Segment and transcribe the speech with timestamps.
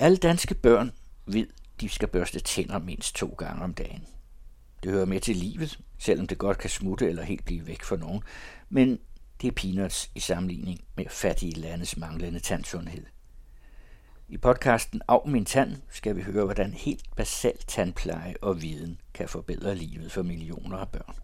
[0.00, 0.92] Alle danske børn
[1.26, 1.46] ved,
[1.80, 4.06] de skal børste tænder mindst to gange om dagen.
[4.82, 7.96] Det hører med til livet, selvom det godt kan smutte eller helt blive væk for
[7.96, 8.22] nogen,
[8.68, 8.98] men
[9.40, 13.04] det er peanuts i sammenligning med fattige landes manglende tandsundhed.
[14.28, 19.28] I podcasten Af min tand skal vi høre, hvordan helt basal tandpleje og viden kan
[19.28, 21.14] forbedre livet for millioner af børn.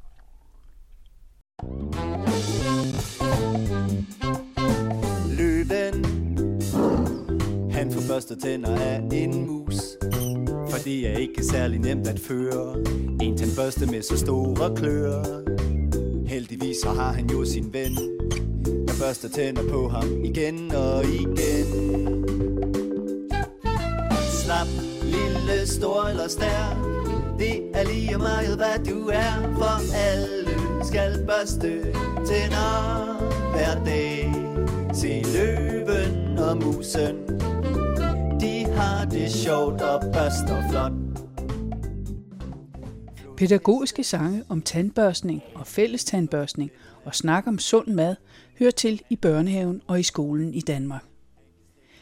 [4.59, 5.10] Løven
[7.91, 9.75] han få børste tænder af en mus.
[10.71, 12.77] For det er ikke særlig nemt at føre
[13.23, 15.23] En tandbørste med så store klør.
[16.27, 17.97] Heldigvis så har han jo sin ven
[18.89, 21.67] Der børster tænder på ham igen og igen.
[24.43, 24.69] Slap,
[25.03, 26.63] lille, stor eller stær.
[27.39, 29.55] Det er lige meget hvad du er.
[29.59, 30.51] For alle
[30.85, 31.83] skal børste
[32.27, 32.71] tænder
[33.53, 34.33] hver dag.
[34.95, 37.50] Se løven og musen.
[38.41, 40.93] De har det sjovt og børster flot
[43.37, 46.71] Pædagogiske sange om tandbørstning og fælles tandbørstning
[47.05, 48.17] og snak om sund mad
[48.59, 51.05] hører til i børnehaven og i skolen i Danmark.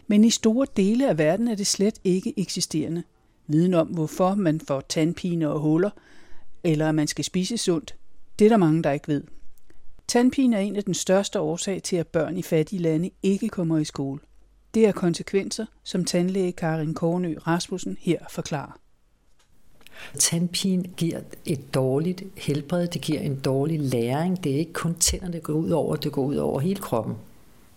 [0.06, 3.02] Men i store dele af verden er det slet ikke eksisterende.
[3.46, 5.90] Viden om, hvorfor man får tandpine og huller,
[6.64, 7.94] eller at man skal spise sundt,
[8.38, 9.22] det er der mange, der ikke ved.
[10.08, 13.78] Tandpine er en af den største årsag til, at børn i fattige lande ikke kommer
[13.78, 14.20] i skole.
[14.74, 18.78] Det er konsekvenser, som tandlæge Karin Kornø Rasmussen her forklarer.
[20.18, 24.44] Tandpine giver et dårligt helbred, det giver en dårlig læring.
[24.44, 27.14] Det er ikke kun tænderne, det går ud over, det går ud over hele kroppen.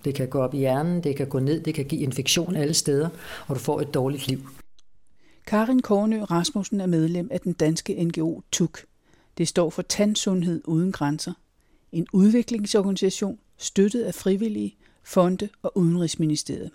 [0.06, 2.74] Det kan gå op i hjernen, det kan gå ned, det kan give infektion alle
[2.74, 3.10] steder,
[3.48, 4.50] og du får et dårligt liv.
[5.48, 8.86] Karin Kornø Rasmussen er medlem af den danske NGO TUK.
[9.38, 11.34] Det står for Tandsundhed Uden Grænser.
[11.92, 16.72] En udviklingsorganisation støttet af frivillige, fonde og Udenrigsministeriet.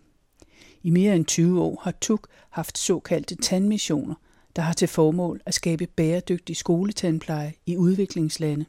[0.86, 4.14] I mere end 20 år har TUK haft såkaldte tandmissioner,
[4.56, 8.64] der har til formål at skabe bæredygtig skoletandpleje i udviklingslande.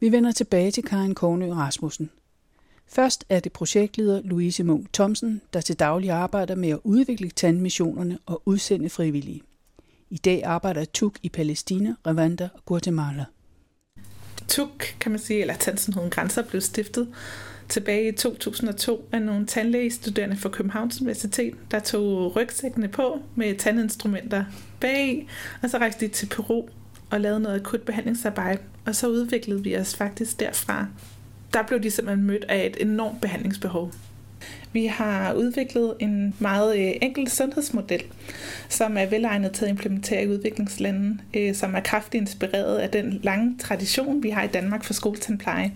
[0.00, 2.10] Vi vender tilbage til Karin Kornø Rasmussen.
[2.86, 8.18] Først er det projektleder Louise Munk Thomsen, der til daglig arbejder med at udvikle tandmissionerne
[8.26, 9.42] og udsende frivillige.
[10.10, 13.24] I dag arbejder TUK i Palæstina, Rwanda og Guatemala.
[14.48, 17.14] TUK, kan man sige, eller Tandsundheden Grænser, blev stiftet
[17.68, 24.44] tilbage i 2002 af nogle tandlægestuderende fra Københavns Universitet, der tog rygsækkene på med tandinstrumenter
[24.80, 25.28] bag,
[25.62, 26.62] og så rejste de til Peru
[27.10, 30.86] og lavede noget akut behandlingsarbejde, og så udviklede vi os faktisk derfra.
[31.52, 33.92] Der blev de simpelthen mødt af et enormt behandlingsbehov.
[34.72, 38.02] Vi har udviklet en meget øh, enkel sundhedsmodel,
[38.68, 43.20] som er velegnet til at implementere i udviklingslandene, øh, som er kraftigt inspireret af den
[43.22, 45.72] lange tradition, vi har i Danmark for skoletandpleje.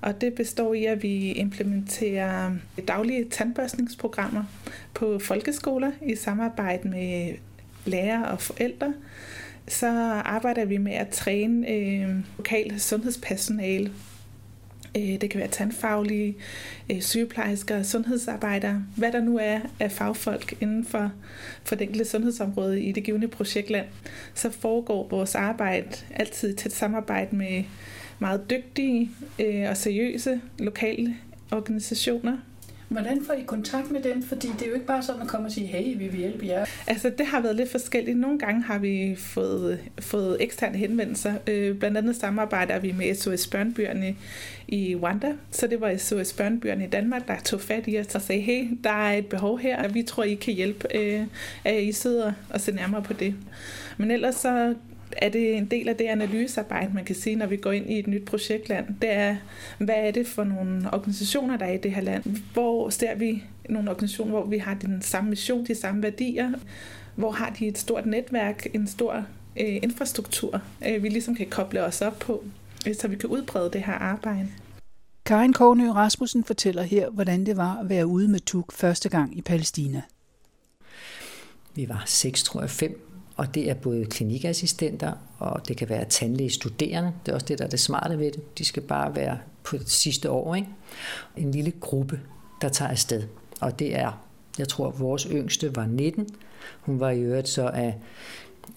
[0.00, 2.52] Og det består i, at vi implementerer
[2.88, 4.44] daglige tandbørstningsprogrammer
[4.94, 7.34] på folkeskoler i samarbejde med
[7.84, 8.94] lærere og forældre.
[9.68, 9.86] Så
[10.24, 13.92] arbejder vi med at træne øh, lokal sundhedspersonale
[14.96, 16.36] Øh, det kan være tandfaglige,
[16.90, 21.12] øh, sygeplejersker, sundhedsarbejdere, hvad der nu er af fagfolk inden for,
[21.64, 23.86] for det enkelte sundhedsområde i det givende projektland.
[24.34, 27.64] Så foregår vores arbejde altid i tæt samarbejde med
[28.18, 31.16] meget dygtige øh, og seriøse lokale
[31.50, 32.36] organisationer,
[32.92, 34.22] Hvordan får I kontakt med dem?
[34.22, 36.46] Fordi det er jo ikke bare sådan at komme og sige, hey, vi vil hjælpe
[36.46, 36.66] jer.
[36.86, 38.18] Altså, det har været lidt forskelligt.
[38.18, 41.34] Nogle gange har vi fået, fået eksterne henvendelser.
[41.46, 44.16] Øh, blandt andet samarbejder vi med SOS Børnbyerne
[44.68, 45.32] i Rwanda.
[45.50, 48.68] Så det var SOS Børnbyerne i Danmark, der tog fat i os og sagde, hey,
[48.84, 50.96] der er et behov her, og vi tror, I kan hjælpe.
[50.96, 51.26] Øh,
[51.64, 53.34] at I sidder og ser nærmere på det.
[53.96, 54.74] Men ellers så
[55.16, 57.98] er det en del af det analysearbejde, man kan sige, når vi går ind i
[57.98, 58.86] et nyt projektland.
[59.02, 59.36] Det er,
[59.78, 62.24] hvad er det for nogle organisationer, der er i det her land?
[62.52, 66.52] Hvor ser vi nogle organisationer, hvor vi har den samme mission, de samme værdier?
[67.14, 69.12] Hvor har de et stort netværk, en stor
[69.60, 72.44] øh, infrastruktur, øh, vi ligesom kan koble os op på,
[72.86, 74.48] øh, så vi kan udbrede det her arbejde?
[75.24, 79.38] Karin Kornø Rasmussen fortæller her, hvordan det var at være ude med TUK første gang
[79.38, 80.02] i Palæstina.
[81.74, 86.04] Vi var seks, tror jeg, fem og det er både klinikassistenter, og det kan være
[86.04, 87.12] tandlægestuderende.
[87.26, 88.58] Det er også det, der er det smarte ved det.
[88.58, 90.54] De skal bare være på det sidste år.
[90.54, 90.68] Ikke?
[91.36, 92.20] En lille gruppe,
[92.62, 93.22] der tager afsted.
[93.60, 94.22] Og det er,
[94.58, 96.28] jeg tror, vores yngste var 19.
[96.80, 97.94] Hun var i øvrigt så af,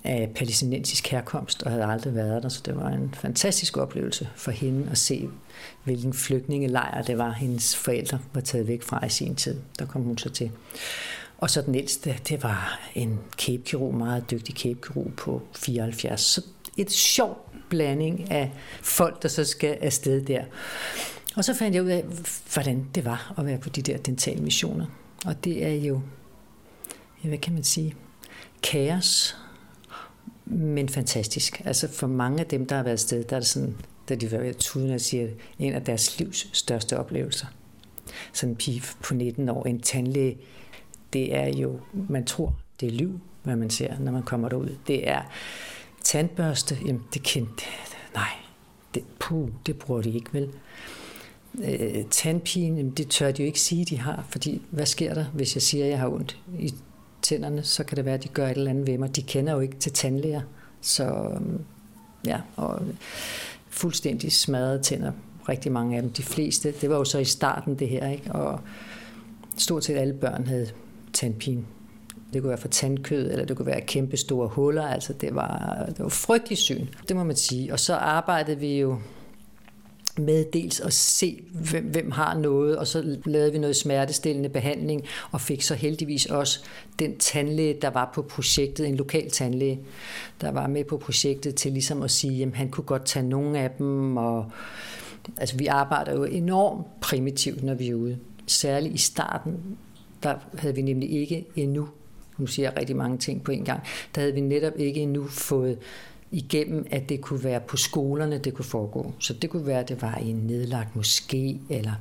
[0.04, 4.52] af palæstinensisk herkomst og havde aldrig været der, så det var en fantastisk oplevelse for
[4.52, 5.30] hende at se,
[5.84, 9.56] hvilken flygtningelejr det var, hendes forældre var taget væk fra i sin tid.
[9.80, 10.52] Der kom hun så til.
[11.38, 16.22] Og så den ældste, det var en kæbkirurg, meget dygtig kæbkirurg på 74.
[16.22, 16.42] Så
[16.78, 18.52] et sjov blanding af
[18.82, 20.44] folk, der så skal afsted der.
[21.36, 22.06] Og så fandt jeg ud af,
[22.54, 24.86] hvordan det var at være på de der dentalmissioner.
[25.26, 26.02] Og det er jo
[27.24, 27.96] hvad kan man sige,
[28.64, 29.38] kaos,
[30.46, 31.62] men fantastisk.
[31.66, 33.76] Altså for mange af dem, der har været afsted, der er det sådan,
[34.10, 35.28] da de var ved tuden og siger,
[35.60, 37.48] en af deres livs største oplevelser.
[38.34, 40.38] Sådan en pige på 19 år, en tandlæge,
[41.16, 41.80] det er jo,
[42.10, 44.70] man tror, det er liv, hvad man ser, når man kommer derud.
[44.88, 45.22] Det er
[46.04, 47.64] tandbørste, jamen det kendte,
[48.14, 48.30] nej,
[48.94, 50.50] det, puh, det bruger de ikke, vel?
[51.64, 55.26] Øh, tandpine, jamen det tør de jo ikke sige, de har, fordi hvad sker der,
[55.34, 56.74] hvis jeg siger, at jeg har ondt i
[57.22, 59.16] tænderne, så kan det være, at de gør et eller andet ved mig.
[59.16, 60.42] De kender jo ikke til tandlæger,
[60.82, 61.60] så øh,
[62.26, 62.82] ja, og
[63.70, 65.12] fuldstændig smadrede tænder,
[65.50, 66.12] rigtig mange af dem.
[66.12, 68.32] De fleste, det var jo så i starten det her, ikke?
[68.32, 68.60] og
[69.58, 70.70] stort set alle børn havde
[71.16, 71.64] tandpine.
[72.34, 74.88] Det kunne være for tandkød, eller det kunne være kæmpe store huller.
[74.88, 77.74] Altså det var, det var frygtelig syn, det må man sige.
[77.74, 78.98] Og så arbejdede vi jo
[80.18, 85.04] med dels at se, hvem, hvem har noget, og så lavede vi noget smertestillende behandling,
[85.32, 86.64] og fik så heldigvis også
[87.00, 89.80] den tandlæge, der var på projektet, en lokal tandlæge,
[90.42, 93.60] der var med på projektet til ligesom at sige, at han kunne godt tage nogle
[93.60, 94.52] af dem, og
[95.38, 98.18] altså vi arbejder jo enormt primitivt, når vi er ude.
[98.48, 99.78] Særligt i starten,
[100.26, 101.88] der havde vi nemlig ikke endnu,
[102.38, 103.82] nu siger jeg rigtig mange ting på en gang,
[104.16, 105.78] der havde vi netop ikke endnu fået
[106.32, 109.14] igennem, at det kunne være på skolerne, det kunne foregå.
[109.20, 111.94] Så det kunne være, at det var i en nedlagt moské, eller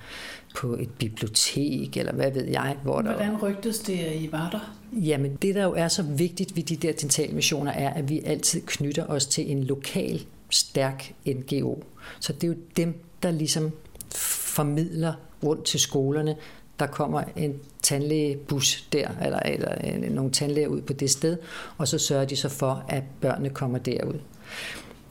[0.57, 2.77] på et bibliotek, eller hvad ved jeg.
[2.83, 3.43] Hvor Hvordan der...
[3.43, 4.77] rygtes det, at I var der?
[4.93, 8.61] Jamen, det der jo er så vigtigt ved de der dentalmissioner, er, at vi altid
[8.67, 11.83] knytter os til en lokal, stærk NGO.
[12.21, 13.71] Så det er jo dem, der ligesom
[14.15, 15.13] formidler
[15.45, 16.37] rundt til skolerne,
[16.79, 21.39] der kommer en tandlægebus der, eller, eller øh, nogle tandlæger ud på det sted,
[21.79, 24.21] og så sørger de så for, at børnene kommer derud.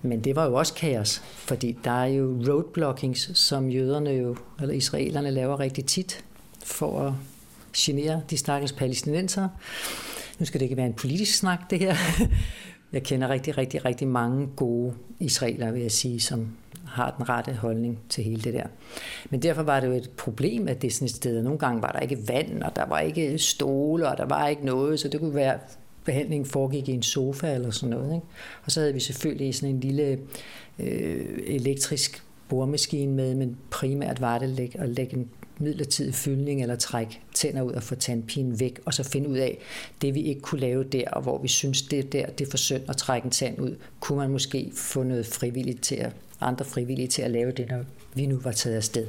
[0.02, 4.74] Men det var jo også kaos, fordi der er jo roadblockings, som jøderne jo, eller
[4.74, 6.24] israelerne laver rigtig tit,
[6.64, 7.14] for at
[7.78, 9.48] genere de stakkels palæstinenser.
[10.40, 11.96] Nu skal det ikke være en politisk snak, det her.
[12.94, 16.48] Jeg kender rigtig, rigtig, rigtig mange gode israeler, vil jeg sige, som
[16.86, 18.68] har den rette holdning til hele det der.
[19.30, 21.92] Men derfor var det jo et problem, at det sådan et sted, nogle gange var
[21.92, 25.20] der ikke vand, og der var ikke stole, og der var ikke noget, så det
[25.20, 25.60] kunne være,
[26.06, 28.16] behandlingen foregik i en sofa eller sådan noget.
[28.16, 28.26] Ikke?
[28.66, 30.20] Og så havde vi selvfølgelig sådan en lille
[30.80, 35.30] øh, elektrisk boremaskine med, men primært var det at lægge en
[35.60, 39.58] midlertidig fyldning eller træk tænder ud og få tandpinen væk, og så finde ud af
[40.02, 42.58] det, vi ikke kunne lave der, og hvor vi synes, det der, det er for
[42.58, 46.12] synd at trække en tand ud, kunne man måske få noget frivilligt til at,
[46.42, 47.84] andre frivillige til at lave det, når
[48.14, 49.08] vi nu var taget afsted.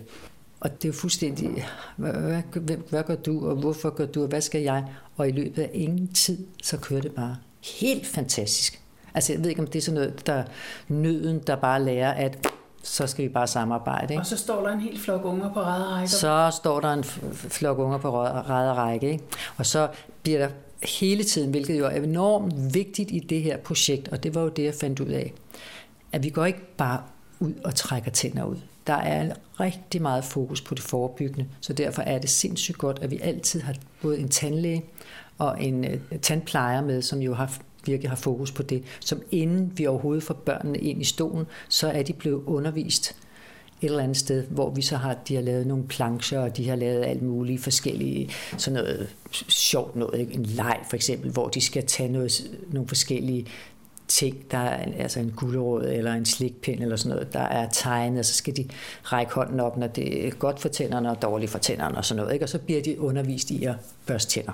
[0.60, 4.22] Og det er jo fuldstændig, hvad, hvad, hvad, hvad gør du, og hvorfor gør du,
[4.22, 4.84] og hvad skal jeg?
[5.16, 7.36] Og i løbet af ingen tid, så kører det bare
[7.80, 8.80] helt fantastisk.
[9.14, 10.44] Altså jeg ved ikke, om det er sådan noget, der
[10.88, 12.48] nøden, der bare lærer, at
[12.84, 14.14] så skal vi bare samarbejde.
[14.14, 14.20] Ikke?
[14.20, 16.10] Og så står der en helt flok unger på række.
[16.10, 17.04] Så står der en
[17.34, 19.10] flok unger på række.
[19.12, 19.24] Ikke?
[19.56, 19.88] Og så
[20.22, 20.48] bliver der
[20.82, 24.48] hele tiden, hvilket jo er enormt vigtigt i det her projekt, og det var jo
[24.48, 25.32] det, jeg fandt ud af,
[26.12, 27.02] at vi går ikke bare
[27.40, 28.56] ud og trækker tænder ud.
[28.86, 33.10] Der er rigtig meget fokus på det forebyggende, så derfor er det sindssygt godt, at
[33.10, 34.84] vi altid har både en tandlæge
[35.38, 39.72] og en uh, tandplejer med, som jo har virkelig har fokus på det, som inden
[39.74, 43.16] vi overhovedet får børnene ind i stolen, så er de blevet undervist
[43.80, 46.68] et eller andet sted, hvor vi så har, de har lavet nogle plancher, og de
[46.68, 49.08] har lavet alt muligt forskellige, sådan noget
[49.48, 50.34] sjovt noget, ikke?
[50.34, 53.46] en leg for eksempel, hvor de skal tage noget, nogle forskellige
[54.08, 58.18] ting, der er altså en gulerod eller en slikpind eller sådan noget, der er tegnet,
[58.18, 58.68] og så skal de
[59.02, 62.22] række hånden op, når det er godt for tænderne og dårligt for tænderne og sådan
[62.22, 62.44] noget, ikke?
[62.44, 63.74] og så bliver de undervist i at
[64.06, 64.52] børste tænder.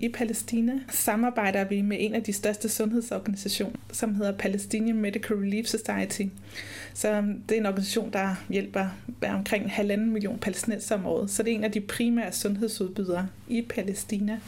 [0.00, 5.66] I Palæstina samarbejder vi med en af de største sundhedsorganisationer, som hedder Palestinian Medical Relief
[5.66, 6.22] Society.
[6.94, 8.86] Så um, det er en organisation, der hjælper
[9.22, 11.30] omkring halvanden million palæstinenser om året.
[11.30, 14.40] Så det er en af de primære sundhedsudbydere i Palæstina.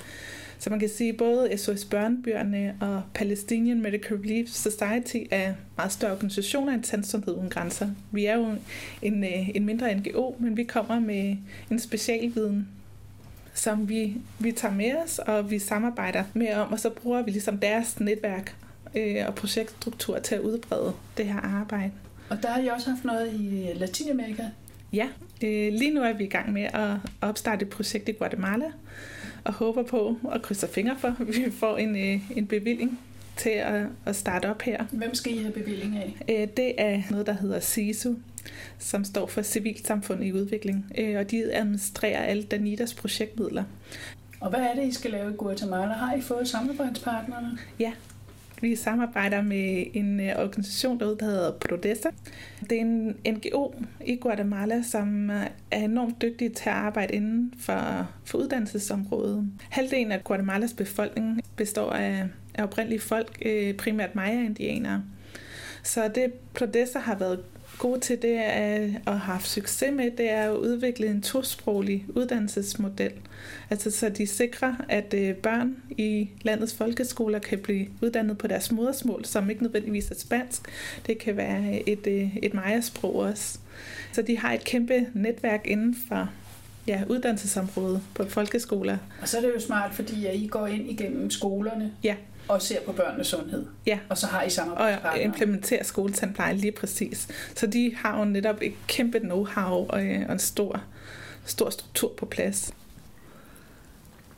[0.59, 5.93] Så man kan sige, at både SOS Børnebjørne og Palestinian Medical Relief Society er meget
[5.93, 7.91] større organisationer end Tandsundhed uden grænser.
[8.13, 8.47] Vi er jo
[9.03, 9.25] en, en
[9.57, 11.37] øh, mindre NGO, men vi kommer med
[11.71, 12.69] en specialviden
[13.55, 17.31] som vi, vi tager med os, og vi samarbejder med om, og så bruger vi
[17.31, 18.57] ligesom deres netværk
[18.95, 21.93] øh, og projektstruktur til at udbrede det her arbejde.
[22.31, 24.45] Og der har I også haft noget i Latinamerika?
[24.93, 25.09] Ja,
[25.43, 28.67] øh, lige nu er vi i gang med at opstarte et projekt i Guatemala,
[29.45, 32.99] og håber på at krydse fingre for, at vi får en, øh, en bevilling
[33.37, 34.85] til at, at starte op her.
[34.93, 36.17] Hvem skal I have bevilling af?
[36.29, 38.15] Øh, det er noget, der hedder SISU,
[38.79, 43.65] som står for Civilsamfund i Udvikling, øh, og de administrerer alle Danitas projektmidler.
[44.41, 45.93] Og hvad er det, I skal lave i Guatemala?
[45.93, 47.59] Har I fået samarbejdspartnerne?
[47.79, 47.93] Ja,
[48.63, 52.09] Vi samarbejder med en øh, organisation derude, der hedder Prodessa.
[52.61, 53.75] Det er en NGO
[54.07, 59.49] i Guatemala, som øh, er enormt dygtig til at arbejde inden for, for uddannelsesområdet.
[59.71, 63.43] Halvdelen af Guatemalas befolkning består af, af oprindelige folk,
[63.79, 65.03] primært maya-indianere.
[65.83, 67.41] Så det Prodessa har været
[67.79, 72.07] gode til, det er, og har haft succes med, det er at udvikle en tosproglig
[72.09, 73.13] uddannelsesmodel.
[73.71, 78.73] Altså så de sikrer, at øh, børn i landets folkeskoler kan blive uddannet på deres
[78.73, 80.63] modersmål, som ikke nødvendigvis er spansk.
[81.07, 83.59] Det kan være et, øh, et majasprog også.
[84.13, 86.31] Så de har et kæmpe netværk inden for
[86.87, 88.99] ja, uddannelsesområdet på folkeskoler.
[89.23, 91.93] Og så er det jo smart, fordi I går ind igennem skolerne.
[92.05, 92.15] Ja
[92.51, 93.67] og ser på børnenes sundhed.
[93.87, 93.99] Ja.
[94.09, 95.13] Og så har I samarbejdspartnere.
[95.13, 97.29] Og implementerer skoletandpleje lige præcis.
[97.57, 100.83] Så de har jo netop et kæmpe know-how og en stor,
[101.45, 102.75] stor struktur på plads.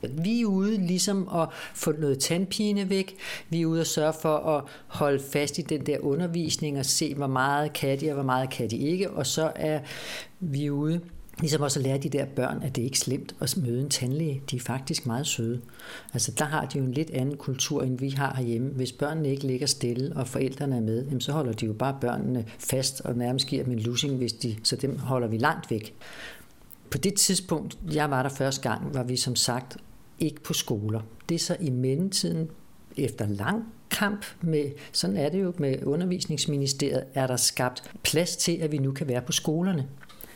[0.02, 3.16] Vi er ude ligesom at få noget tandpine væk.
[3.48, 7.14] Vi er ude og sørge for at holde fast i den der undervisning og se,
[7.14, 9.10] hvor meget kan de og hvor meget kan de ikke.
[9.10, 9.80] Og så er
[10.40, 11.00] vi ude
[11.42, 13.88] Ligesom også at lære de der børn, at det er ikke slemt at møde en
[13.88, 14.42] tandlæge.
[14.50, 15.60] De er faktisk meget søde.
[16.12, 18.68] Altså der har de jo en lidt anden kultur, end vi har herhjemme.
[18.68, 21.96] Hvis børnene ikke ligger stille, og forældrene er med, jamen, så holder de jo bare
[22.00, 25.70] børnene fast og nærmest giver dem en lussing, hvis de, så dem holder vi langt
[25.70, 25.94] væk.
[26.90, 29.76] På det tidspunkt, jeg var der første gang, var vi som sagt
[30.18, 31.00] ikke på skoler.
[31.28, 32.48] Det er så i mellemtiden,
[32.96, 38.52] efter lang kamp med, sådan er det jo med undervisningsministeriet, er der skabt plads til,
[38.52, 39.88] at vi nu kan være på skolerne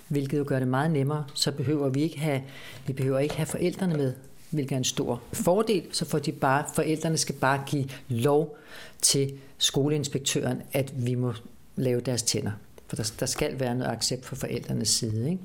[0.08, 1.25] hvilket jo gør det meget nemmere.
[1.34, 2.42] Så behøver vi ikke have,
[2.86, 4.12] vi behøver ikke have forældrene med,
[4.50, 5.82] hvilket er en stor fordel.
[5.92, 8.56] Så får de bare, forældrene skal bare give lov
[9.02, 11.34] til skoleinspektøren, at vi må
[11.76, 12.52] lave deres tænder.
[12.88, 15.30] For der, der skal være noget accept fra forældrenes side.
[15.30, 15.42] Ikke?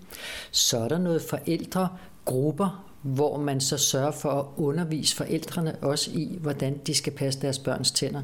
[0.52, 6.38] Så er der noget forældregrupper, hvor man så sørger for at undervise forældrene også i,
[6.42, 8.22] hvordan de skal passe deres børns tænder.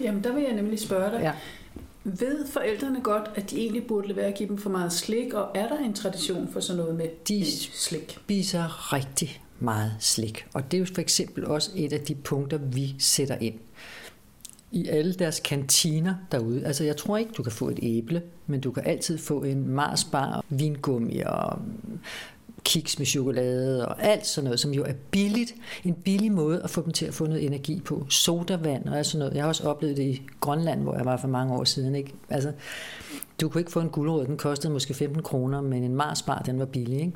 [0.00, 1.20] Jamen, der vil jeg nemlig spørge dig.
[1.22, 1.32] Ja.
[2.20, 5.50] Ved forældrene godt, at de egentlig burde være at give dem for meget slik, og
[5.54, 8.18] er der en tradition for sådan noget med de slik?
[8.24, 12.58] spiser rigtig meget slik, og det er jo for eksempel også et af de punkter,
[12.58, 13.54] vi sætter ind
[14.72, 16.66] i alle deres kantiner derude.
[16.66, 19.68] Altså jeg tror ikke, du kan få et æble, men du kan altid få en
[19.68, 21.58] marsbar, vingummi og
[22.68, 25.54] kiks med chokolade og alt sådan noget, som jo er billigt.
[25.84, 28.06] En billig måde at få dem til at få noget energi på.
[28.08, 29.34] Sodavand og sådan noget.
[29.34, 31.94] Jeg har også oplevet det i Grønland, hvor jeg var for mange år siden.
[31.94, 32.14] Ikke?
[32.30, 32.52] Altså,
[33.40, 36.58] du kunne ikke få en guldrød, den kostede måske 15 kroner, men en Marsbar, den
[36.58, 37.00] var billig.
[37.00, 37.12] Ikke?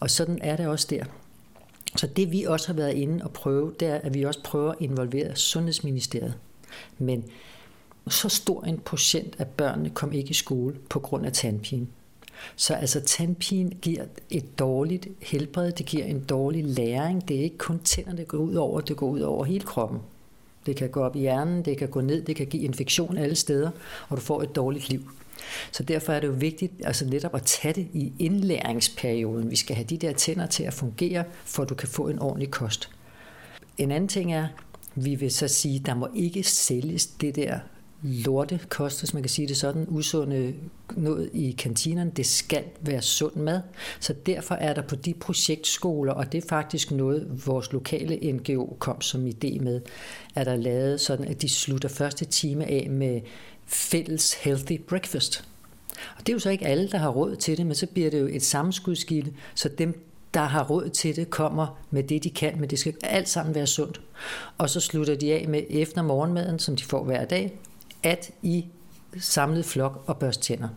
[0.00, 1.04] Og sådan er det også der.
[1.96, 4.70] Så det vi også har været inde og prøve, det er, at vi også prøver
[4.70, 6.34] at involvere Sundhedsministeriet.
[6.98, 7.24] Men
[8.08, 11.86] så stor en procent af børnene kom ikke i skole på grund af tandpine.
[12.56, 17.28] Så altså tandpine giver et dårligt helbred, det giver en dårlig læring.
[17.28, 19.98] Det er ikke kun tænderne, det går ud over, det går ud over hele kroppen.
[20.66, 23.34] Det kan gå op i hjernen, det kan gå ned, det kan give infektion alle
[23.34, 23.70] steder,
[24.08, 25.10] og du får et dårligt liv.
[25.72, 29.50] Så derfor er det jo vigtigt altså netop at tage det i indlæringsperioden.
[29.50, 32.18] Vi skal have de der tænder til at fungere, for at du kan få en
[32.18, 32.90] ordentlig kost.
[33.78, 34.46] En anden ting er,
[34.94, 37.58] vi vil så sige, der må ikke sælges det der
[38.02, 40.54] lortekost, hvis man kan sige det sådan, usunde
[40.96, 42.12] noget i kantinerne.
[42.16, 43.60] Det skal være sund mad.
[44.00, 48.76] Så derfor er der på de projektskoler, og det er faktisk noget, vores lokale NGO
[48.78, 49.80] kom som idé med,
[50.34, 53.20] at der lavet sådan, at de slutter første time af med
[53.66, 55.44] fælles healthy breakfast.
[56.16, 58.10] Og det er jo så ikke alle, der har råd til det, men så bliver
[58.10, 62.30] det jo et sammenskudskilde, så dem, der har råd til det, kommer med det, de
[62.30, 64.00] kan, men det skal alt sammen være sundt.
[64.58, 67.58] Og så slutter de af med efter morgenmaden, som de får hver dag,
[68.02, 68.66] at I
[69.18, 70.68] samlet flok og børste tænder.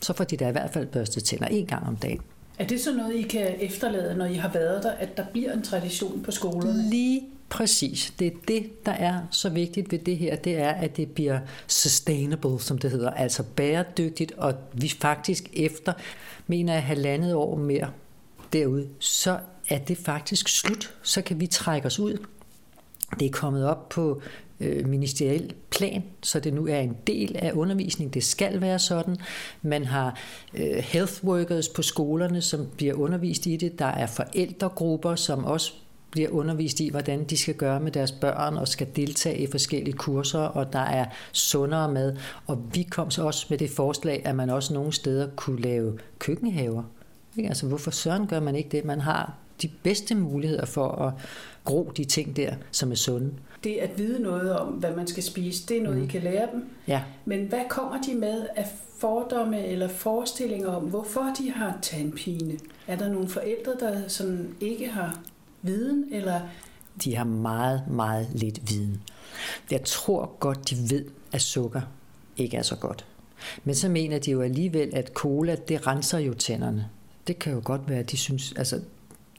[0.00, 2.20] Så får de da i hvert fald børstet tænder en gang om dagen.
[2.58, 5.52] Er det så noget, I kan efterlade, når I har været der, at der bliver
[5.52, 6.90] en tradition på skolerne?
[6.90, 8.14] Lige præcis.
[8.18, 11.40] Det er det, der er så vigtigt ved det her, det er, at det bliver
[11.66, 15.92] sustainable, som det hedder, altså bæredygtigt, og vi faktisk efter,
[16.46, 17.90] mener jeg, halvandet år mere
[18.52, 19.38] derude, så
[19.68, 20.94] er det faktisk slut.
[21.02, 22.26] Så kan vi trække os ud.
[23.20, 24.22] Det er kommet op på
[24.62, 28.14] øh, ministeriel plan, så det nu er en del af undervisningen.
[28.14, 29.16] Det skal være sådan.
[29.62, 30.18] Man har
[30.54, 33.78] øh, health workers på skolerne, som bliver undervist i det.
[33.78, 35.72] Der er forældregrupper, som også
[36.10, 39.96] bliver undervist i, hvordan de skal gøre med deres børn og skal deltage i forskellige
[39.96, 42.16] kurser, og der er sundere mad.
[42.46, 45.98] Og vi kom så også med det forslag, at man også nogle steder kunne lave
[46.18, 46.82] køkkenhaver.
[47.36, 47.48] Ikke?
[47.48, 48.84] Altså, hvorfor søren gør man ikke det?
[48.84, 51.12] Man har de bedste muligheder for at
[51.64, 53.32] gro de ting der, som er sunde
[53.64, 56.04] det at vide noget om, hvad man skal spise, det er noget, mm.
[56.04, 56.70] I kan lære dem.
[56.88, 57.02] Ja.
[57.24, 58.66] Men hvad kommer de med af
[58.98, 62.58] fordomme eller forestillinger om, hvorfor de har tandpine?
[62.86, 65.20] Er der nogle forældre, der sådan ikke har
[65.62, 66.40] viden, eller
[67.04, 69.02] de har meget, meget lidt viden.
[69.70, 71.80] Jeg tror godt, de ved, at sukker
[72.36, 73.06] ikke er så godt.
[73.64, 76.88] Men så mener de jo alligevel, at cola, det renser jo tænderne.
[77.26, 78.80] Det kan jo godt være, at de synes, altså,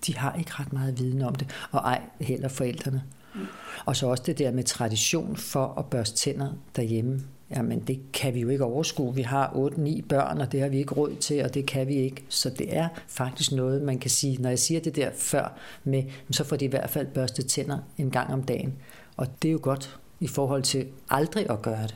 [0.07, 3.03] de har ikke ret meget viden om det, og ej heller forældrene.
[3.35, 3.41] Mm.
[3.85, 7.21] Og så også det der med tradition for at børste tænder derhjemme.
[7.55, 9.15] Jamen, det kan vi jo ikke overskue.
[9.15, 11.95] Vi har 8-9 børn, og det har vi ikke råd til, og det kan vi
[11.95, 12.23] ikke.
[12.29, 16.03] Så det er faktisk noget, man kan sige, når jeg siger det der før med,
[16.31, 18.73] så får de i hvert fald børstet tænder en gang om dagen.
[19.17, 21.95] Og det er jo godt i forhold til aldrig at gøre det.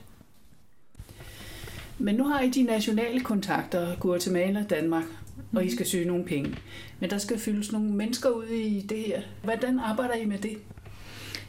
[1.98, 5.06] Men nu har I de nationale kontakter, Guatemala, Danmark,
[5.54, 6.56] og I skal søge nogle penge.
[7.00, 9.22] Men der skal fyldes nogle mennesker ud i det her.
[9.44, 10.58] Hvordan arbejder I med det?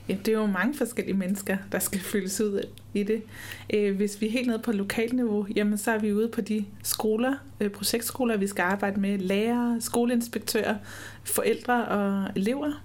[0.08, 2.62] Ja, det er jo mange forskellige mennesker, der skal fyldes ud
[2.94, 3.22] i det.
[3.74, 6.64] Øh, hvis vi er helt nede på lokalniveau, jamen så er vi ude på de
[6.82, 10.76] skoler, øh, projektskoler, vi skal arbejde med lærere, skoleinspektører,
[11.24, 12.84] forældre og elever.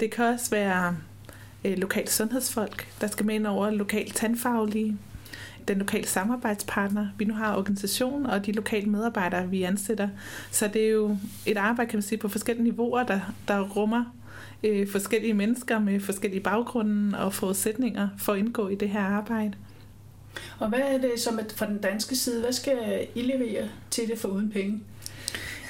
[0.00, 0.96] Det kan også være
[1.64, 4.98] øh, lokale sundhedsfolk, der skal med ind over lokal tandfaglige,
[5.68, 10.08] den lokale samarbejdspartner, vi nu har organisationen, og de lokale medarbejdere, vi ansætter.
[10.50, 11.16] Så det er jo
[11.46, 14.04] et arbejde, kan man sige, på forskellige niveauer, der, der rummer
[14.64, 19.52] øh, forskellige mennesker med forskellige baggrunde og forudsætninger for at indgå i det her arbejde.
[20.58, 22.40] Og hvad er det som fra den danske side?
[22.40, 24.80] Hvad skal I levere til det for uden penge?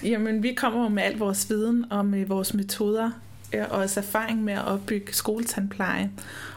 [0.02, 3.21] Jamen, vi kommer med al vores viden og med vores metoder øh,
[3.54, 6.10] Øh, også erfaring med at opbygge skoletandpleje.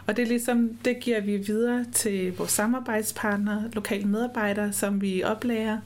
[0.07, 5.23] Og det er ligesom, det giver vi videre til vores samarbejdspartnere, lokale medarbejdere, som vi
[5.23, 5.77] oplærer.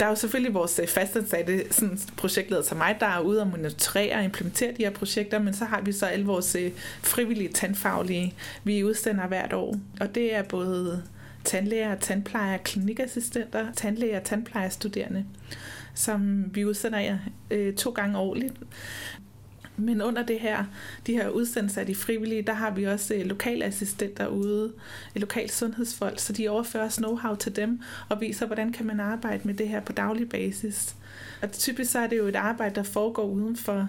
[0.00, 3.48] Der er jo selvfølgelig vores øh, fastansatte sådan projektleder som mig, der er ude og
[3.48, 6.70] monitorere og implementere de her projekter, men så har vi så alle vores øh,
[7.02, 9.76] frivillige tandfaglige, vi udsender hvert år.
[10.00, 11.02] Og det er både
[11.44, 15.24] tandlæger, tandplejere, klinikassistenter, tandlæger og tandplejerstuderende,
[15.94, 17.18] som vi udsender
[17.50, 18.54] øh, to gange årligt.
[19.76, 20.64] Men under det her,
[21.06, 24.72] de her udsendelser af de frivillige, der har vi også øh, lokale assistenter ude,
[25.14, 29.40] øh, lokale sundhedsfolk, så de overfører know-how til dem og viser, hvordan kan man arbejde
[29.44, 30.96] med det her på daglig basis.
[31.42, 33.88] Og typisk så er det jo et arbejde, der foregår uden for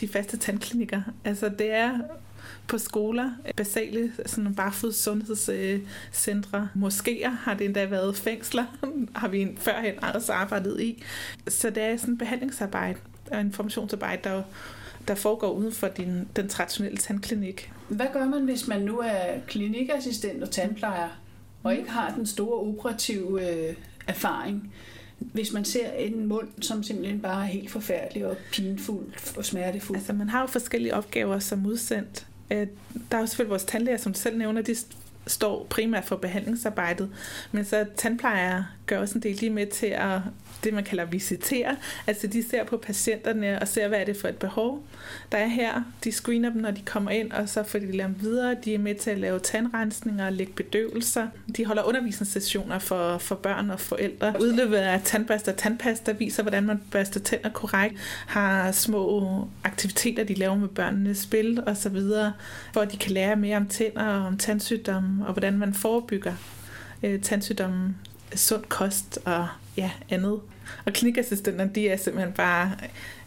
[0.00, 1.02] de faste tandklinikker.
[1.24, 1.98] Altså det er
[2.68, 8.64] på skoler, basale sådan barfods sundhedscentre, øh, moskéer har det endda været fængsler,
[9.20, 11.02] har vi førhen også arbejdet i.
[11.48, 12.98] Så det er sådan behandlingsarbejde
[13.32, 14.42] og informationsarbejde, der
[15.08, 17.72] der foregår uden for din, den traditionelle tandklinik.
[17.88, 21.08] Hvad gør man, hvis man nu er klinikassistent og tandplejer,
[21.62, 23.74] og ikke har den store operative øh,
[24.06, 24.72] erfaring?
[25.18, 29.98] Hvis man ser en mund, som simpelthen bare er helt forfærdelig og pinfuld og smertefuld.
[29.98, 32.26] Altså, man har jo forskellige opgaver som udsendt.
[32.50, 32.66] Øh,
[33.10, 34.76] der er jo selvfølgelig vores tandlæger, som du selv nævner, de
[35.26, 37.10] står primært for behandlingsarbejdet,
[37.52, 40.20] men så tandplejere gør også en del lige med til at
[40.64, 41.76] det, man kalder visitere.
[42.06, 44.82] Altså de ser på patienterne og ser, hvad er det for et behov,
[45.32, 45.82] der er her.
[46.04, 48.56] De screener dem, når de kommer ind, og så får de dem videre.
[48.64, 51.26] De er med til at lave tandrensninger og lægge bedøvelser.
[51.56, 54.34] De holder undervisningssessioner for, for børn og forældre.
[54.40, 57.94] Udløbet af tandpasta og tandpasta viser, hvordan man børster tænder korrekt.
[58.26, 62.32] Har små aktiviteter, de laver med børnene, spil og så videre,
[62.72, 66.34] hvor de kan lære mere om tænder og om tandsygdomme, og hvordan man forebygger
[67.02, 67.94] øh, tandsygdomme
[68.34, 70.40] sund kost og ja, andet.
[70.84, 72.72] Og klinikassistenterne, de er simpelthen bare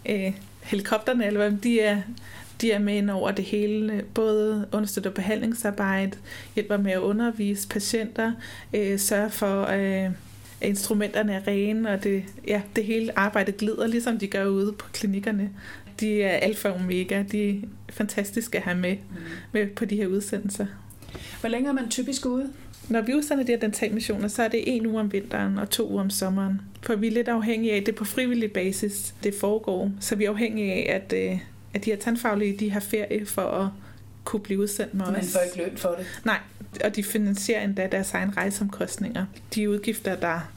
[0.10, 2.02] øh, helikopterne, eller hvad, de er,
[2.62, 6.18] de er med ind over det hele, både understøtter behandlingsarbejde,
[6.56, 8.32] hjælper med at undervise patienter,
[8.74, 10.12] øh, sørger for, øh,
[10.62, 14.72] at instrumenterne er rene, og det, ja, det hele arbejde glider, ligesom de gør ude
[14.72, 15.50] på klinikkerne.
[16.00, 17.54] De er alfa og omega, de er
[17.90, 19.16] fantastiske at have med, mm.
[19.52, 20.66] med på de her udsendelser.
[21.40, 22.50] Hvor længe er man typisk ude?
[22.90, 25.90] Når vi udsender de her dentalmissioner, så er det en uge om vinteren og to
[25.90, 26.62] uger om sommeren.
[26.82, 29.92] For vi er lidt afhængige af, at det er på frivillig basis, det foregår.
[30.00, 31.40] Så vi er afhængige af, at, øh,
[31.74, 33.68] at de her tandfaglige de har ferie for at
[34.24, 35.12] kunne blive udsendt med os.
[35.12, 36.06] Men får ikke løn for det?
[36.26, 36.40] Nej,
[36.84, 39.26] og de finansierer endda deres egen rejseomkostninger.
[39.56, 40.52] De udgifter, der,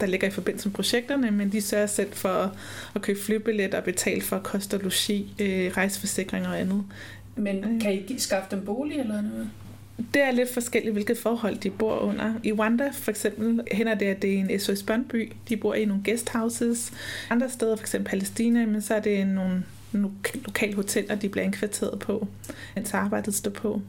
[0.00, 2.56] der ligger i forbindelse med projekterne, men de sørger selv for
[2.94, 6.84] at købe flybilletter og betale for kost og logi, øh, rejseforsikringer og andet.
[7.36, 9.50] Men kan I skaffe dem bolig eller noget?
[10.14, 12.34] Det er lidt forskelligt, hvilket forhold de bor under.
[12.42, 15.32] I Rwanda for eksempel hænder det, at det er en SOS børnby.
[15.48, 16.92] De bor i nogle guesthouses.
[17.30, 21.44] Andre steder, for eksempel Palæstina, men så er det nogle, nogle lokale hoteller, de bliver
[21.44, 22.28] indkvarteret på,
[22.74, 23.80] mens arbejdet står på.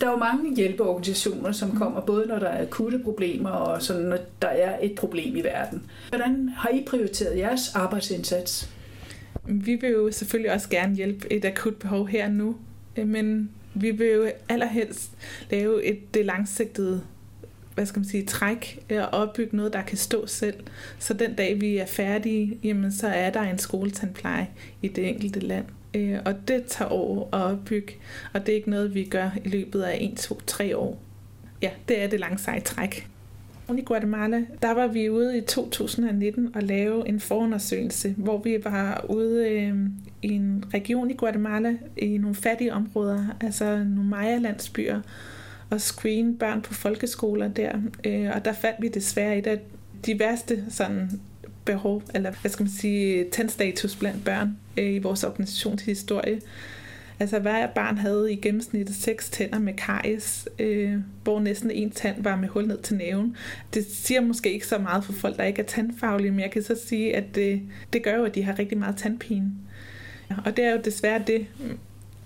[0.00, 4.02] Der er jo mange hjælpeorganisationer, som kommer, både når der er akutte problemer, og sådan,
[4.02, 5.82] når der er et problem i verden.
[6.08, 8.70] Hvordan har I prioriteret jeres arbejdsindsats?
[9.44, 12.56] Vi vil jo selvfølgelig også gerne hjælpe et akut behov her nu,
[12.96, 15.10] men vi vil jo allerhelst
[15.50, 17.02] lave et det langsigtede
[17.78, 20.54] hvad skal man sige, træk øh, og opbygge noget, der kan stå selv.
[20.98, 24.48] Så den dag, vi er færdige, jamen, så er der en skoletandpleje
[24.82, 25.64] i det enkelte land.
[25.94, 27.92] Øh, og det tager år at opbygge,
[28.32, 31.00] og det er ikke noget, vi gør i løbet af 1, 2, 3 år.
[31.62, 33.08] Ja, det er det langsigtede træk.
[33.78, 39.04] I Guatemala, der var vi ude i 2019 og lave en forundersøgelse, hvor vi var
[39.08, 39.74] ude øh,
[40.22, 45.00] i en region i Guatemala, i nogle fattige områder, altså nogle Maya-landsbyer,
[45.70, 47.72] og screen børn på folkeskoler der.
[48.04, 49.60] Øh, og der fandt vi desværre et af
[50.06, 51.20] de værste sådan,
[51.64, 56.40] behov, eller hvad skal man sige, tandstatus blandt børn øh, i vores organisationshistorie.
[57.20, 62.22] Altså hver barn havde i gennemsnit seks tænder med karies, øh, hvor næsten en tand
[62.22, 63.36] var med hul ned til næven.
[63.74, 66.62] Det siger måske ikke så meget for folk, der ikke er tandfaglige, men jeg kan
[66.62, 69.52] så sige, at det, det gør jo, at de har rigtig meget tandpine.
[70.44, 71.46] Og det er jo desværre det,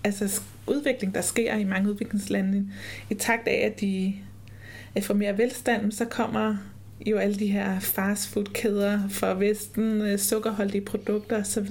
[0.04, 2.68] altså udvikling, der sker i mange udviklingslande.
[3.10, 4.14] I takt af, at de
[5.02, 6.56] får mere velstand, så kommer
[7.06, 11.68] jo alle de her fastfood-kæder fra Vesten, øh, sukkerholdige produkter osv.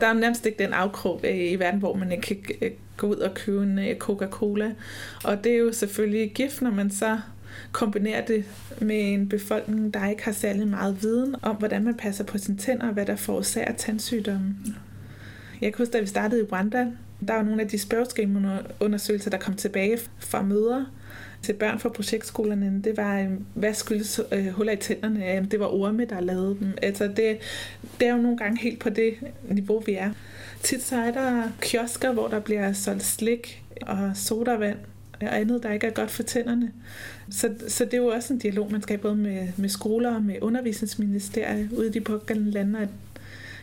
[0.00, 3.06] Der er nærmest ikke den afkrog øh, i verden, hvor man ikke kan øh, gå
[3.06, 4.72] ud og købe en Coca-Cola.
[5.24, 7.18] Og det er jo selvfølgelig gift, når man så
[7.72, 8.44] kombinerer det
[8.80, 12.56] med en befolkning, der ikke har særlig meget viden om, hvordan man passer på sine
[12.56, 14.56] tænder, og hvad der forårsager tandsygdomme.
[15.60, 16.86] Jeg kan huske, da vi startede i Rwanda,
[17.28, 20.84] der var nogle af de spørgeskemaundersøgelser, der kom tilbage fra møder,
[21.42, 25.46] til børn fra projektskolerne, det var, øh, hvad skyldes øh, huller i tænderne?
[25.50, 26.72] Det var orme, der lavede dem.
[26.82, 27.38] Altså det,
[28.00, 29.14] det er jo nogle gange helt på det
[29.48, 30.10] niveau, vi er.
[30.62, 34.78] Tit så er der kiosker, hvor der bliver solgt slik og sodavand
[35.20, 36.72] og andet, der ikke er godt for tænderne.
[37.30, 40.14] Så, så det er jo også en dialog, man skal have både med, med skoler
[40.14, 42.88] og med undervisningsministeriet ude i de pågældende lande at,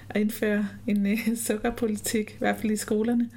[0.10, 3.30] at indføre en uh, sukkerpolitik, i hvert fald i skolerne.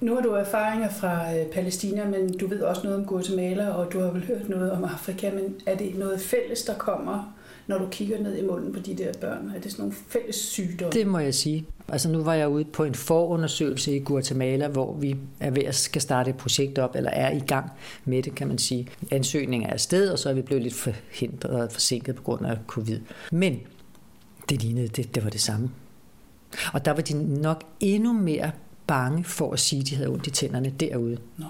[0.00, 3.92] Nu har du erfaringer fra øh, Palæstina, men du ved også noget om Guatemala, og
[3.92, 7.34] du har vel hørt noget om Afrika, men er det noget fælles, der kommer,
[7.66, 9.52] når du kigger ned i munden på de der børn?
[9.56, 10.92] Er det sådan nogle fælles sygdomme?
[10.92, 11.66] Det må jeg sige.
[11.88, 15.74] Altså nu var jeg ude på en forundersøgelse i Guatemala, hvor vi er ved at
[15.74, 17.70] skal starte et projekt op, eller er i gang
[18.04, 18.88] med det, kan man sige.
[19.10, 22.58] Ansøgningen er afsted, og så er vi blevet lidt forhindret og forsinket på grund af
[22.66, 23.00] covid.
[23.32, 23.60] Men
[24.48, 25.70] det lignede, det, det var det samme.
[26.72, 28.50] Og der var de nok endnu mere
[28.86, 31.18] bange for at sige, at de havde ondt i tænderne derude.
[31.36, 31.46] Nå.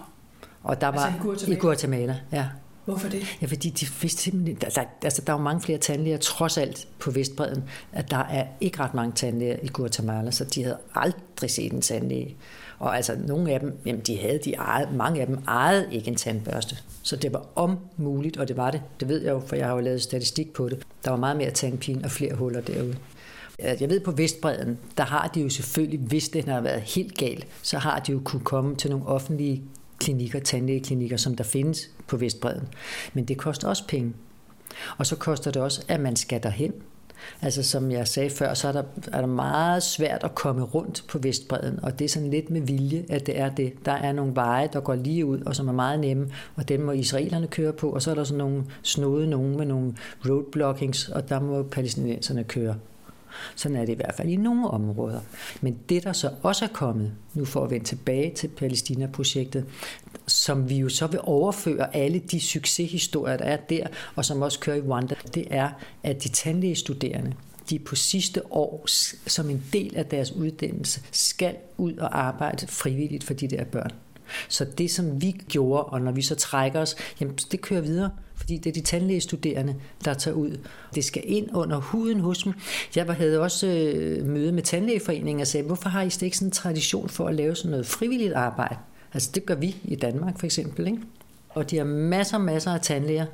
[0.63, 1.57] Og der altså var i Guatemala?
[1.57, 2.49] i Guatemala, ja.
[2.89, 3.23] Hvorfor det?
[3.43, 6.59] Ja, fordi de vidste simpelthen, der, altså, altså, der er jo mange flere tandlæger, trods
[6.59, 10.79] alt på Vestbreden, at der er ikke ret mange tandlæger i Guatemala, så de havde
[10.95, 12.37] aldrig set en tandlæge.
[12.79, 16.09] Og altså, nogle af dem, jamen, de havde de eget, mange af dem ejede ikke
[16.09, 16.77] en tandbørste.
[17.03, 18.83] Så det var om muligt, og det var det.
[19.01, 20.87] Det ved jeg jo, for jeg har jo lavet statistik på det.
[21.05, 22.97] Der var meget mere tandpine og flere huller derude.
[23.59, 27.47] Jeg ved på Vestbreden, der har de jo selvfølgelig, hvis det har været helt galt,
[27.63, 29.63] så har de jo kunne komme til nogle offentlige
[29.99, 32.69] klinikker, tandlægeklinikker, som der findes på Vestbreden.
[33.15, 34.13] Men det koster også penge.
[34.99, 36.73] Og så koster det også, at man skal derhen.
[37.43, 38.83] Altså som jeg sagde før, så er der,
[39.13, 42.61] er der meget svært at komme rundt på Vestbreden, og det er sådan lidt med
[42.61, 43.73] vilje, at det er det.
[43.85, 46.81] Der er nogle veje, der går lige ud, og som er meget nemme, og dem
[46.81, 49.95] må israelerne køre på, og så er der sådan nogle snode nogen med nogle
[50.29, 52.75] roadblockings, og der må palæstinenserne køre.
[53.57, 55.21] Sådan er det i hvert fald i nogle områder.
[55.61, 59.65] Men det, der så også er kommet, nu for at vende tilbage til Palæstina-projektet,
[60.27, 63.87] som vi jo så vil overføre alle de succeshistorier, der er der,
[64.17, 65.71] og som også kører i Rwanda, det er,
[66.03, 67.35] at de tandlægestuderende,
[67.71, 68.85] de på sidste år
[69.27, 73.91] som en del af deres uddannelse skal ud og arbejde frivilligt for de der børn.
[74.49, 78.11] Så det, som vi gjorde, og når vi så trækker os, jamen det kører videre
[78.39, 79.75] fordi det er de tandlægestuderende,
[80.05, 80.59] der tager ud.
[80.95, 82.53] Det skal ind under huden hos dem.
[82.97, 86.53] Jeg havde også øh, møde med tandlægeforeningen og sagde, hvorfor har I ikke sådan en
[86.53, 88.77] tradition for at lave sådan noget frivilligt arbejde?
[89.15, 90.99] Altså det gør vi i Danmark for eksempel, ikke?
[91.49, 93.27] Og de har masser masser af tandlæger,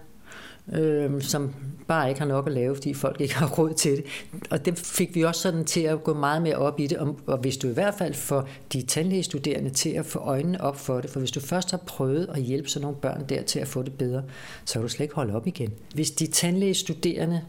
[0.73, 1.55] øh, som
[1.87, 4.05] bare ikke har nok at lave, fordi folk ikke har råd til det.
[4.51, 7.19] Og det fik vi også sådan til at gå meget mere op i det, og,
[7.27, 11.01] og hvis du i hvert fald får de tandlægestuderende til at få øjnene op for
[11.01, 13.69] det, for hvis du først har prøvet at hjælpe sådan nogle børn der til at
[13.69, 14.23] få det bedre,
[14.65, 15.73] så kan du slet ikke holde op igen.
[15.95, 17.41] Hvis de tandlægestuderende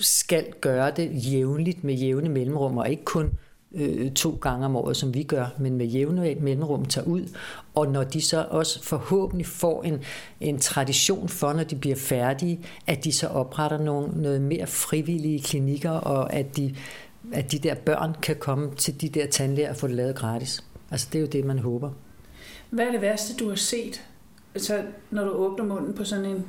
[0.00, 3.30] skal gøre det jævnligt med jævne mellemrum, og ikke kun
[3.74, 7.22] øh, to gange om året, som vi gør, men med jævne mellemrum tager ud.
[7.74, 10.00] Og når de så også forhåbentlig får en,
[10.40, 15.42] en tradition for, når de bliver færdige, at de så opretter nogle, noget mere frivillige
[15.42, 16.74] klinikker, og at de,
[17.32, 20.64] at de der børn kan komme til de der tandlæger og få det lavet gratis.
[20.90, 21.90] Altså det er jo det, man håber.
[22.70, 24.02] Hvad er det værste, du har set,
[24.54, 26.46] altså, når du åbner munden på sådan en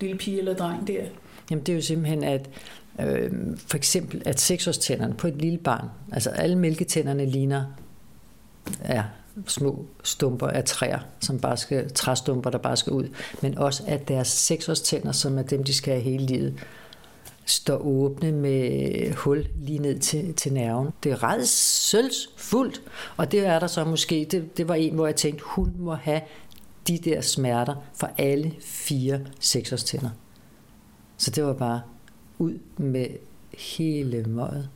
[0.00, 1.04] lille pige eller dreng der?
[1.50, 2.50] Jamen det er jo simpelthen, at
[3.00, 3.30] Øh,
[3.66, 7.64] for eksempel, at seksårstænderne på et lille barn, altså alle mælketænderne ligner
[8.88, 9.04] ja,
[9.46, 13.08] små stumper af træer, som bare skal, træstumper, der bare skal ud,
[13.42, 16.54] men også at deres seksårstænder, som er dem, de skal have hele livet,
[17.46, 20.88] står åbne med hul lige ned til, til nerven.
[21.04, 22.82] Det er redselsfuldt,
[23.16, 25.94] og det er der så måske, det, det var en, hvor jeg tænkte, hun må
[25.94, 26.20] have
[26.88, 30.10] de der smerter for alle fire seksårstænder.
[31.16, 31.80] Så det var bare
[32.38, 33.06] ud med
[33.58, 34.68] hele møget.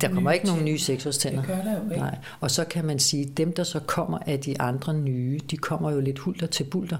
[0.00, 1.40] Der kommer nye ikke nogen nye seksårstænder.
[1.40, 1.96] Det gør der jo ikke.
[1.96, 2.18] Nej.
[2.40, 5.90] Og så kan man sige, dem der så kommer af de andre nye, de kommer
[5.90, 6.98] jo lidt hulter til bulter.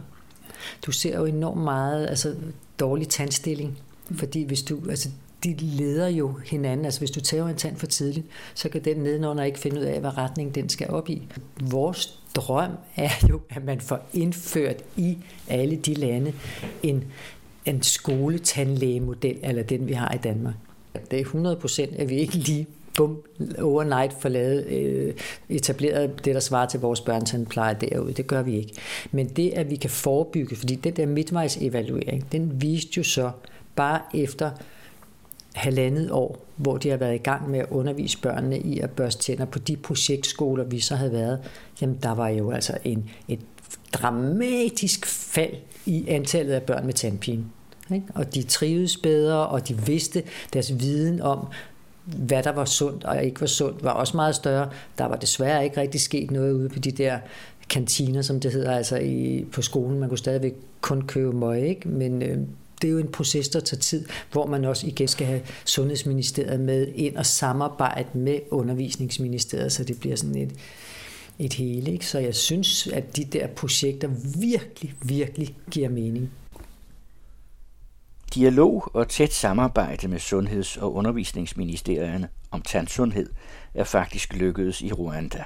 [0.87, 2.35] Du ser jo enormt meget altså,
[2.81, 3.79] dårlig tandstilling.
[4.11, 5.09] Fordi hvis du, altså,
[5.44, 6.85] de leder jo hinanden.
[6.85, 9.85] Altså hvis du tager en tand for tidligt, så kan den nedenunder ikke finde ud
[9.85, 11.23] af, hvad retning den skal op i.
[11.61, 15.18] Vores drøm er jo, at man får indført i
[15.49, 16.33] alle de lande
[16.83, 17.05] en,
[17.64, 20.55] en skoletandlægemodel, eller den vi har i Danmark.
[21.11, 23.22] Det er 100 procent, at vi ikke lige bum,
[23.59, 25.14] overnight får lavet, øh,
[25.48, 28.12] etableret det, der svarer til vores børnetandpleje derude.
[28.12, 28.72] Det gør vi ikke.
[29.12, 33.31] Men det, at vi kan forebygge, fordi den der midtvejsevaluering, den viste jo så
[33.77, 34.50] bare efter
[35.55, 39.22] halvandet år, hvor de har været i gang med at undervise børnene i at børste
[39.22, 41.40] tænder på de projektskoler, vi så havde været,
[41.81, 43.40] jamen der var jo altså en, et
[43.92, 45.54] dramatisk fald
[45.87, 47.44] i antallet af børn med tandpine.
[47.94, 48.06] Ikke?
[48.14, 51.46] Og de trivedes bedre, og de vidste deres viden om,
[52.04, 54.70] hvad der var sundt og ikke var sundt, var også meget større.
[54.98, 57.18] Der var desværre ikke rigtig sket noget ude på de der
[57.68, 59.98] kantiner, som det hedder, altså i, på skolen.
[59.98, 61.88] Man kunne stadigvæk kun købe møg, ikke?
[61.88, 62.38] men øh,
[62.82, 66.60] det er jo en proces, der tager tid, hvor man også igen skal have Sundhedsministeriet
[66.60, 70.52] med ind og samarbejde med Undervisningsministeriet, så det bliver sådan et,
[71.38, 71.92] et hele.
[71.92, 72.07] Ikke?
[72.07, 74.09] Så jeg synes, at de der projekter
[74.40, 76.31] virkelig, virkelig giver mening.
[78.35, 83.31] Dialog og tæt samarbejde med Sundheds- og Undervisningsministerierne om tandsundhed
[83.75, 85.44] er faktisk lykkedes i Rwanda.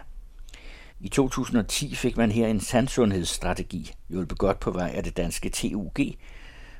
[1.00, 5.96] I 2010 fik man her en tandsundhedsstrategi, hjulpet godt på vej af det danske TUG,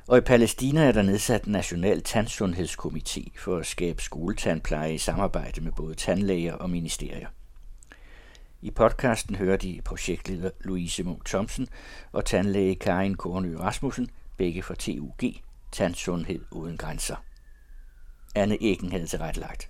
[0.07, 5.61] og i Palæstina er der nedsat en national tandsundhedskomité for at skabe skoletandpleje i samarbejde
[5.61, 7.27] med både tandlæger og ministerier.
[8.61, 11.67] I podcasten hører de projektleder Louise Munk Thomsen
[12.11, 15.33] og tandlæge Karin Kornø Rasmussen, begge fra TUG,
[15.71, 17.15] Tandsundhed uden grænser.
[18.35, 19.68] Anne Egen havde tilrettelagt.